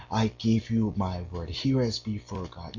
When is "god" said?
2.47-2.69